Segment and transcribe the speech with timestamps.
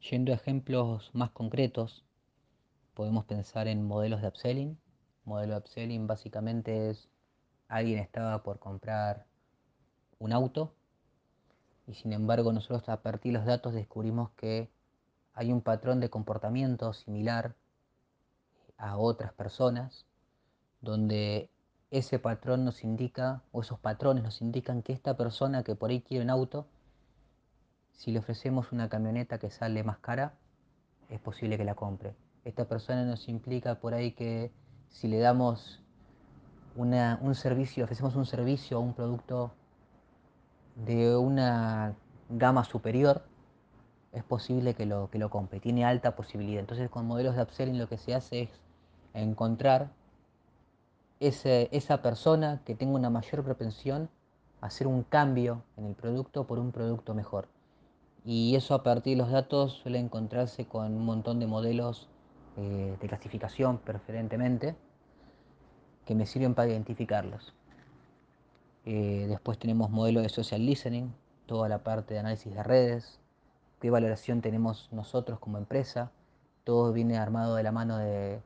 [0.00, 2.04] Yendo a ejemplos más concretos,
[2.94, 4.78] podemos pensar en modelos de upselling.
[5.24, 7.08] Modelo de upselling básicamente es
[7.68, 9.26] alguien estaba por comprar
[10.18, 10.72] un auto
[11.86, 14.70] y sin embargo nosotros a partir de los datos descubrimos que
[15.34, 17.54] hay un patrón de comportamiento similar
[18.76, 20.06] a otras personas
[20.80, 21.50] donde
[21.90, 26.02] ese patrón nos indica, o esos patrones nos indican que esta persona que por ahí
[26.02, 26.66] quiere un auto,
[27.98, 30.34] si le ofrecemos una camioneta que sale más cara,
[31.10, 32.14] es posible que la compre.
[32.44, 34.52] Esta persona nos implica por ahí que
[34.88, 35.82] si le damos
[36.76, 39.50] un servicio, ofrecemos un servicio o un producto
[40.76, 41.96] de una
[42.28, 43.24] gama superior,
[44.12, 46.60] es posible que lo, que lo compre, tiene alta posibilidad.
[46.60, 48.50] Entonces con modelos de upselling lo que se hace es
[49.12, 49.90] encontrar
[51.18, 54.08] esa persona que tenga una mayor propensión
[54.60, 57.48] a hacer un cambio en el producto por un producto mejor.
[58.24, 62.08] Y eso a partir de los datos suele encontrarse con un montón de modelos
[62.56, 64.74] eh, de clasificación preferentemente
[66.04, 67.54] que me sirven para identificarlos.
[68.84, 71.12] Eh, después tenemos modelos de social listening,
[71.46, 73.20] toda la parte de análisis de redes,
[73.80, 76.10] qué valoración tenemos nosotros como empresa.
[76.64, 78.40] Todo viene armado de la mano de,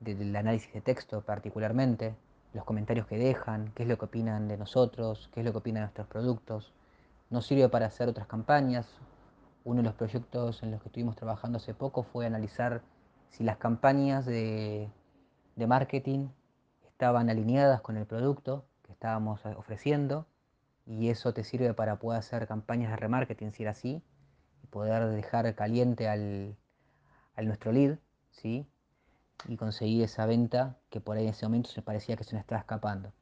[0.00, 2.14] del análisis de texto particularmente,
[2.52, 5.58] los comentarios que dejan, qué es lo que opinan de nosotros, qué es lo que
[5.58, 6.72] opinan de nuestros productos.
[7.30, 8.86] Nos sirve para hacer otras campañas.
[9.64, 12.82] Uno de los proyectos en los que estuvimos trabajando hace poco fue analizar
[13.30, 14.88] si las campañas de,
[15.56, 16.28] de marketing
[16.86, 20.26] estaban alineadas con el producto que estábamos ofreciendo
[20.86, 24.02] y eso te sirve para poder hacer campañas de remarketing si era así
[24.62, 26.56] y poder dejar caliente al,
[27.34, 27.98] al nuestro lead,
[28.30, 28.66] ¿sí?
[29.48, 32.40] y conseguir esa venta que por ahí en ese momento se parecía que se nos
[32.40, 33.12] estaba escapando.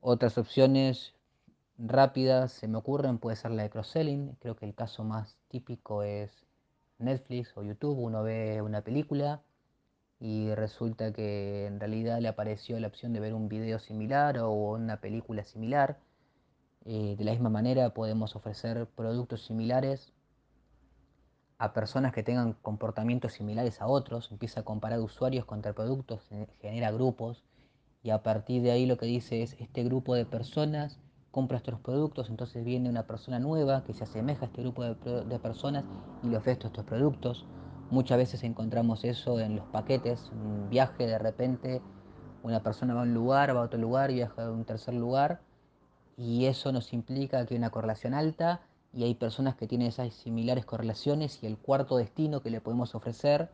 [0.00, 1.14] Otras opciones
[1.78, 4.36] rápidas se me ocurren puede ser la de cross-selling.
[4.40, 6.30] Creo que el caso más típico es
[6.98, 7.98] Netflix o YouTube.
[7.98, 9.42] Uno ve una película
[10.20, 14.50] y resulta que en realidad le apareció la opción de ver un video similar o
[14.50, 15.98] una película similar.
[16.84, 20.12] Eh, de la misma manera podemos ofrecer productos similares
[21.58, 26.28] a personas que tengan comportamientos similares a otros, empieza a comparar usuarios contra productos,
[26.60, 27.42] genera grupos
[28.02, 31.00] y a partir de ahí lo que dice es este grupo de personas
[31.30, 35.38] compra estos productos, entonces viene una persona nueva que se asemeja a este grupo de,
[35.38, 35.84] personas
[36.22, 37.46] y le ofrece estos productos.
[37.90, 41.82] Muchas veces encontramos eso en los paquetes, un viaje de repente,
[42.42, 45.40] una persona va a un lugar, va a otro lugar, viaja a un tercer lugar
[46.16, 48.62] y eso nos implica que hay una correlación alta
[48.92, 52.94] y hay personas que tienen esas similares correlaciones y el cuarto destino que le podemos
[52.94, 53.50] ofrecer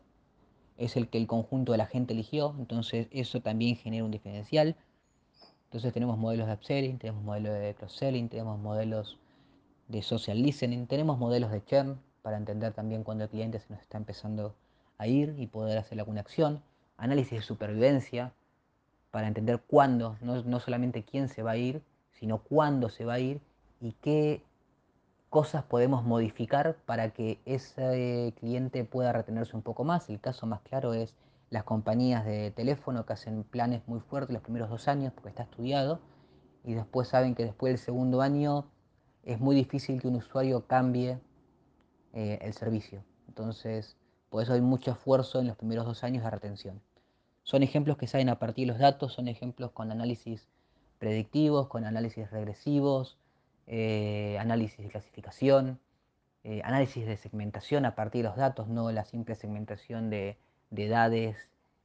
[0.77, 4.75] es el que el conjunto de la gente eligió, entonces eso también genera un diferencial.
[5.65, 9.17] Entonces tenemos modelos de upselling, tenemos modelos de cross-selling, tenemos modelos
[9.87, 13.81] de social listening, tenemos modelos de churn para entender también cuando el cliente se nos
[13.81, 14.55] está empezando
[14.97, 16.61] a ir y poder hacer alguna acción,
[16.97, 18.33] análisis de supervivencia
[19.11, 23.13] para entender cuándo, no, no solamente quién se va a ir, sino cuándo se va
[23.13, 23.41] a ir
[23.81, 24.41] y qué
[25.29, 30.09] cosas podemos modificar para que ese cliente pueda retenerse un poco más.
[30.09, 31.13] El caso más claro es
[31.49, 35.43] las compañías de teléfono que hacen planes muy fuertes los primeros dos años porque está
[35.43, 35.99] estudiado
[36.63, 38.65] y después saben que después del segundo año
[39.23, 41.19] es muy difícil que un usuario cambie
[42.13, 43.03] eh, el servicio.
[43.27, 43.97] Entonces,
[44.29, 46.81] por eso hay mucho esfuerzo en los primeros dos años de retención.
[47.43, 50.47] Son ejemplos que salen a partir de los datos, son ejemplos con análisis
[50.97, 53.17] predictivos, con análisis regresivos,
[53.67, 55.79] eh, análisis de clasificación,
[56.43, 60.37] eh, análisis de segmentación a partir de los datos, no la simple segmentación de,
[60.75, 61.37] edades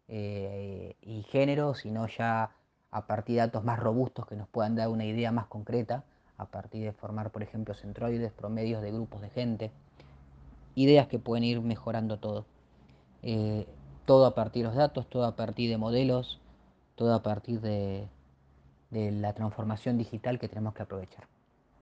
[0.08, 2.50] eh, y género, sino ya
[2.90, 6.04] a partir de datos más robustos que nos puedan dar una idea más concreta,
[6.36, 9.70] a partir de formar, por ejemplo, centroides, promedios de grupos de gente,
[10.74, 12.46] ideas que pueden ir mejorando todo.
[14.06, 16.40] todo a partir de los datos, todo a partir de modelos,
[16.96, 18.08] todo a partir de
[18.90, 21.28] la transformación digital que tenemos que aprovechar.